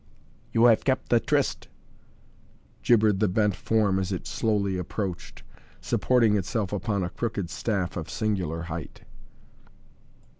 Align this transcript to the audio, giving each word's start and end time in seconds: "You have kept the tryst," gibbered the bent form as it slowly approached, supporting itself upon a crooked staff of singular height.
"You 0.51 0.65
have 0.65 0.83
kept 0.83 1.09
the 1.09 1.19
tryst," 1.19 1.67
gibbered 2.81 3.19
the 3.19 3.27
bent 3.27 3.55
form 3.55 3.99
as 3.99 4.11
it 4.11 4.25
slowly 4.25 4.75
approached, 4.75 5.43
supporting 5.79 6.35
itself 6.35 6.73
upon 6.73 7.03
a 7.03 7.09
crooked 7.11 7.51
staff 7.51 7.95
of 7.95 8.09
singular 8.09 8.63
height. 8.63 9.01